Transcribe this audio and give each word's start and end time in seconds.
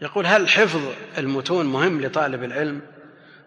يقول 0.00 0.26
هل 0.26 0.48
حفظ 0.48 0.80
المتون 1.18 1.66
مهم 1.66 2.00
لطالب 2.00 2.44
العلم؟ 2.44 2.80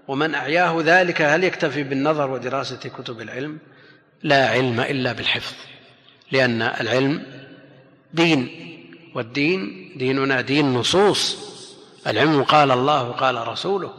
ومن 0.07 0.35
أعياه 0.35 0.81
ذلك 0.81 1.21
هل 1.21 1.43
يكتفي 1.43 1.83
بالنظر 1.83 2.31
ودراسة 2.31 2.89
كتب 2.89 3.21
العلم؟ 3.21 3.57
لا 4.23 4.49
علم 4.49 4.79
إلا 4.79 5.13
بالحفظ 5.13 5.55
لأن 6.31 6.61
العلم 6.61 7.23
دين 8.13 8.49
والدين 9.15 9.91
ديننا 9.97 10.41
دين 10.41 10.73
نصوص. 10.73 11.49
العلم 12.07 12.43
قال 12.43 12.71
الله 12.71 13.09
وقال 13.09 13.47
رسوله 13.47 13.93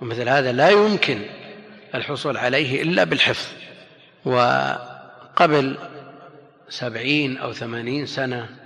ومثل 0.00 0.28
هذا 0.28 0.52
لا 0.52 0.70
يمكن 0.70 1.20
الحصول 1.94 2.36
عليه 2.36 2.82
إلا 2.82 3.04
بالحفظ. 3.04 3.46
وقبل 4.24 5.76
سبعين 6.68 7.36
أو 7.36 7.52
ثمانين 7.52 8.06
سنة 8.06 8.63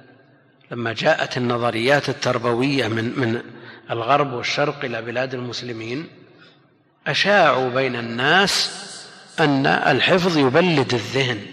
لما 0.70 0.92
جاءت 0.92 1.36
النظريات 1.36 2.08
التربوية 2.08 2.88
من 2.88 3.04
من 3.18 3.42
الغرب 3.90 4.32
والشرق 4.32 4.84
إلى 4.84 5.02
بلاد 5.02 5.34
المسلمين 5.34 6.08
أشاعوا 7.06 7.68
بين 7.68 7.96
الناس 7.96 8.84
أن 9.40 9.66
الحفظ 9.66 10.38
يبلد 10.38 10.94
الذهن 10.94 11.46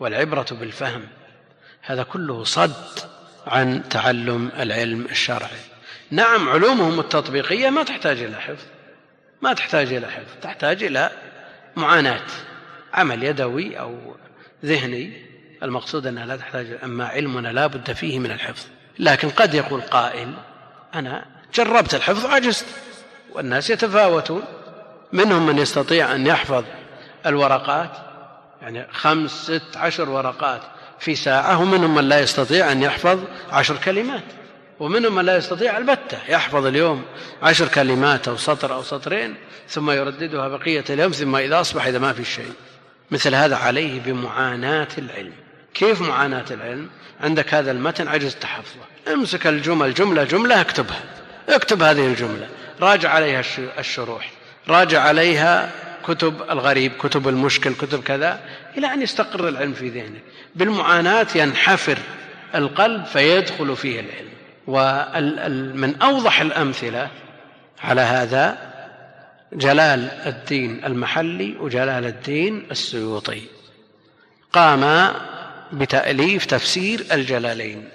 والعبرة 0.00 0.46
بالفهم. 0.50 1.02
هذا 1.82 2.02
كله 2.02 2.44
صد 2.44 2.98
عن 3.46 3.88
تعلم 3.88 4.50
العلم 4.58 5.04
الشرعي. 5.10 5.60
نعم 6.10 6.48
علومهم 6.48 7.00
التطبيقية 7.00 7.70
ما 7.70 7.82
تحتاج 7.82 8.22
إلى 8.22 8.36
حفظ 8.36 8.64
ما 9.42 9.52
تحتاج 9.52 9.92
إلى 9.92 10.06
حفظ 10.06 10.40
تحتاج 10.42 10.82
إلى 10.84 11.10
معاناة 11.76 12.26
عمل 12.94 13.22
يدوي 13.22 13.78
أو 13.78 14.16
ذهني. 14.64 15.29
المقصود 15.62 16.06
أنها 16.06 16.26
لا 16.26 16.36
تحتاج 16.36 16.78
أما 16.84 17.06
علمنا 17.06 17.48
لا 17.48 17.66
بد 17.66 17.92
فيه 17.92 18.18
من 18.18 18.30
الحفظ. 18.30 18.66
لكن 18.98 19.30
قد 19.30 19.54
يقول 19.54 19.80
قائل 19.80 20.34
أنا 20.94 21.24
جربت 21.54 21.94
الحفظ 21.94 22.26
عجزت 22.26 22.66
والناس 23.32 23.70
يتفاوتون. 23.70 24.42
منهم 25.12 25.46
من 25.46 25.58
يستطيع 25.58 26.14
أن 26.14 26.26
يحفظ 26.26 26.64
الورقات 27.26 27.90
يعني 28.62 28.86
خمس 28.92 29.30
ست 29.30 29.76
عشر 29.76 30.10
ورقات 30.10 30.62
في 30.98 31.14
ساعة 31.14 31.60
ومنهم 31.60 31.94
من 31.94 32.08
لا 32.08 32.20
يستطيع 32.20 32.72
أن 32.72 32.82
يحفظ 32.82 33.18
عشر 33.52 33.76
كلمات. 33.76 34.24
ومنهم 34.80 35.14
من 35.14 35.24
لا 35.24 35.36
يستطيع 35.36 35.78
البتة 35.78 36.18
يحفظ 36.28 36.66
اليوم 36.66 37.04
عشر 37.42 37.68
كلمات 37.68 38.28
أو 38.28 38.36
سطر 38.36 38.74
أو 38.74 38.82
سطرين 38.82 39.34
ثم 39.68 39.90
يرددها 39.90 40.48
بقية 40.48 40.84
اليوم 40.90 41.12
ثم 41.12 41.36
إذا 41.36 41.60
أصبح 41.60 41.86
إذا 41.86 41.98
ما 41.98 42.12
في 42.12 42.24
شيء. 42.24 42.52
مثل 43.10 43.34
هذا 43.34 43.56
عليه 43.56 44.00
بمعاناة 44.00 44.88
العلم. 44.98 45.32
كيف 45.74 46.00
معاناة 46.00 46.44
العلم؟ 46.50 46.88
عندك 47.20 47.54
هذا 47.54 47.70
المتن 47.70 48.08
عجزت 48.08 48.44
حفظه 48.44 49.12
امسك 49.12 49.46
الجمل 49.46 49.94
جملة 49.94 50.24
جملة 50.24 50.60
اكتبها. 50.60 51.00
اكتب 51.48 51.82
هذه 51.82 52.06
الجملة. 52.06 52.48
راجع 52.80 53.10
عليها 53.10 53.42
الشروح. 53.78 54.30
راجع 54.68 55.02
عليها 55.02 55.70
كتب 56.06 56.42
الغريب 56.50 56.92
كتب 56.92 57.28
المشكل 57.28 57.74
كتب 57.74 58.02
كذا 58.02 58.40
إلى 58.78 58.86
أن 58.86 59.02
يستقر 59.02 59.48
العلم 59.48 59.72
في 59.72 59.88
ذهنك. 59.88 60.22
بالمعاناة 60.54 61.26
ينحفر 61.34 61.98
القلب 62.54 63.04
فيدخل 63.04 63.76
فيه 63.76 64.00
العلم. 64.00 64.30
ومن 64.66 66.02
أوضح 66.02 66.40
الأمثلة 66.40 67.10
على 67.84 68.00
هذا 68.00 68.58
جلال 69.52 70.10
الدين 70.26 70.84
المحلي 70.84 71.56
وجلال 71.60 72.06
الدين 72.06 72.66
السيوطي. 72.70 73.42
قام 74.52 75.12
بتأليف 75.72 76.44
تفسير 76.44 77.06
الجلالين. 77.12 77.88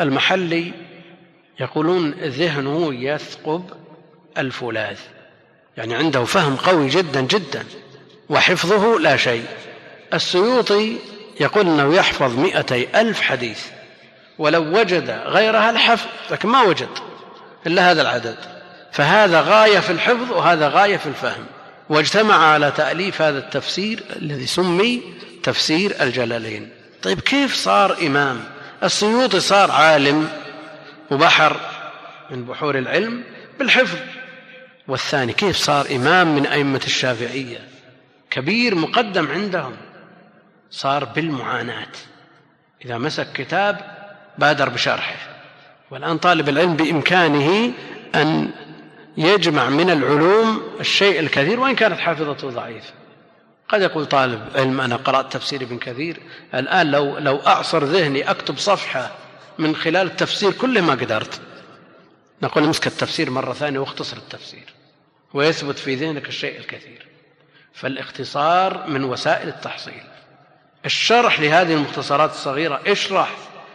المحلي 0.00 0.72
يقولون 1.60 2.10
ذهنه 2.10 2.94
يثقب 2.94 3.64
الفولاذ. 4.38 4.96
يعني 5.76 5.94
عنده 5.94 6.24
فهم 6.24 6.56
قوي 6.56 6.88
جدا 6.88 7.20
جدا 7.20 7.64
وحفظه 8.28 8.98
لا 8.98 9.16
شيء. 9.16 9.44
السيوطي 10.14 10.96
يقول 11.40 11.66
إنه 11.66 11.94
يحفظ 11.94 12.38
مئتي 12.38 13.00
ألف 13.00 13.20
حديث 13.20 13.66
ولو 14.38 14.80
وجد 14.80 15.10
غيرها 15.10 15.70
الحفظ 15.70 16.06
لكن 16.30 16.48
ما 16.48 16.62
وجد 16.62 16.88
إلا 17.66 17.90
هذا 17.90 18.02
العدد. 18.02 18.36
فهذا 18.92 19.40
غاية 19.40 19.78
في 19.78 19.90
الحفظ 19.90 20.32
وهذا 20.32 20.68
غاية 20.68 20.96
في 20.96 21.06
الفهم. 21.06 21.46
واجتمع 21.88 22.34
على 22.34 22.70
تأليف 22.70 23.22
هذا 23.22 23.38
التفسير 23.38 24.02
الذي 24.16 24.46
سمي 24.46 25.02
تفسير 25.42 26.02
الجلالين. 26.02 26.68
طيب 27.02 27.20
كيف 27.20 27.54
صار 27.54 27.96
إمام؟ 28.06 28.44
السيوطي 28.82 29.40
صار 29.40 29.70
عالم 29.70 30.28
وبحر 31.10 31.56
من 32.30 32.44
بحور 32.44 32.78
العلم 32.78 33.24
بالحفظ. 33.58 33.98
والثاني 34.88 35.32
كيف 35.32 35.56
صار 35.56 35.86
إمام 35.90 36.34
من 36.34 36.46
أئمة 36.46 36.80
الشافعية؟ 36.86 37.68
كبير 38.30 38.74
مقدم 38.74 39.30
عندهم. 39.30 39.76
صار 40.70 41.04
بالمعاناة. 41.04 41.92
إذا 42.84 42.98
مسك 42.98 43.32
كتاب 43.32 43.80
بادر 44.38 44.68
بشرحه. 44.68 45.16
والآن 45.90 46.18
طالب 46.18 46.48
العلم 46.48 46.76
بإمكانه 46.76 47.72
أن 48.14 48.50
يجمع 49.16 49.68
من 49.68 49.90
العلوم 49.90 50.62
الشيء 50.80 51.20
الكثير 51.20 51.60
وإن 51.60 51.74
كانت 51.74 52.00
حافظته 52.00 52.50
ضعيفة. 52.50 52.92
قد 53.72 53.82
يقول 53.82 54.06
طالب 54.06 54.48
علم 54.54 54.80
أنا 54.80 54.96
قرأت 54.96 55.32
تفسير 55.32 55.62
ابن 55.62 55.78
كثير 55.78 56.20
الآن 56.54 56.90
لو 56.90 57.18
لو 57.18 57.36
أعصر 57.36 57.84
ذهني 57.84 58.30
أكتب 58.30 58.58
صفحة 58.58 59.10
من 59.58 59.76
خلال 59.76 60.06
التفسير 60.06 60.52
كله 60.52 60.80
ما 60.80 60.92
قدرت. 60.92 61.40
نقول 62.42 62.64
امسك 62.64 62.86
التفسير 62.86 63.30
مرة 63.30 63.52
ثانية 63.52 63.78
واختصر 63.78 64.16
التفسير 64.16 64.64
ويثبت 65.34 65.78
في 65.78 65.94
ذهنك 65.94 66.28
الشيء 66.28 66.58
الكثير. 66.58 67.06
فالاختصار 67.74 68.86
من 68.86 69.04
وسائل 69.04 69.48
التحصيل. 69.48 70.02
الشرح 70.84 71.40
لهذه 71.40 71.74
المختصرات 71.74 72.30
الصغيرة 72.30 72.80
اشرح 72.86 73.30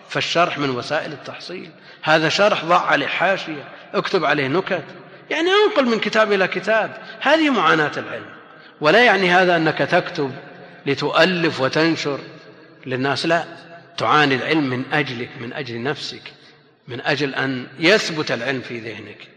فالشرح 0.09 0.57
من 0.57 0.69
وسائل 0.69 1.11
التحصيل. 1.11 1.71
هذا 2.01 2.29
شرح 2.29 2.65
ضع 2.65 2.85
عليه 2.85 3.07
حاشية 3.07 3.63
اكتب 3.93 4.25
عليه 4.25 4.47
نكت. 4.47 4.83
يعني 5.29 5.49
أنقل 5.49 5.85
من 5.85 5.99
كتاب 5.99 6.31
إلى 6.31 6.47
كتاب. 6.47 6.97
هذه 7.19 7.49
معاناة 7.49 7.91
العلم. 7.97 8.36
ولا 8.81 9.03
يعني 9.05 9.31
هذا 9.31 9.55
أنك 9.55 9.77
تكتب 9.77 10.31
لتؤلف 10.85 11.61
وتنشر 11.61 12.19
للناس 12.85 13.25
لا 13.25 13.45
تعاني 13.97 14.35
العلم 14.35 14.69
من 14.69 14.83
أجلك 14.93 15.29
من 15.39 15.53
أجل 15.53 15.83
نفسك 15.83 16.33
من 16.87 17.01
أجل 17.01 17.35
أن 17.35 17.67
يثبت 17.79 18.31
العلم 18.31 18.61
في 18.61 18.79
ذهنك. 18.79 19.27